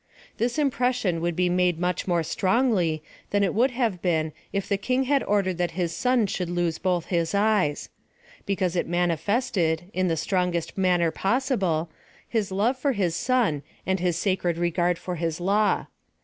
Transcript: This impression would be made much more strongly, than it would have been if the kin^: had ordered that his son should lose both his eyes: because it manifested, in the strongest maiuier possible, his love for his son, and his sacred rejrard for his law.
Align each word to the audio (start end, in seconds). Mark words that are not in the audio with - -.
This 0.39 0.57
impression 0.57 1.21
would 1.21 1.35
be 1.35 1.47
made 1.47 1.77
much 1.79 2.07
more 2.07 2.23
strongly, 2.23 3.03
than 3.29 3.43
it 3.43 3.53
would 3.53 3.69
have 3.69 4.01
been 4.01 4.33
if 4.51 4.67
the 4.67 4.75
kin^: 4.79 5.05
had 5.05 5.21
ordered 5.25 5.59
that 5.59 5.77
his 5.77 5.95
son 5.95 6.25
should 6.25 6.49
lose 6.49 6.79
both 6.79 7.05
his 7.13 7.35
eyes: 7.35 7.89
because 8.47 8.75
it 8.75 8.87
manifested, 8.87 9.91
in 9.93 10.07
the 10.07 10.17
strongest 10.17 10.75
maiuier 10.75 11.13
possible, 11.13 11.91
his 12.27 12.51
love 12.51 12.79
for 12.79 12.93
his 12.93 13.15
son, 13.15 13.61
and 13.85 13.99
his 13.99 14.17
sacred 14.17 14.57
rejrard 14.57 14.97
for 14.97 15.17
his 15.17 15.39
law. 15.39 15.85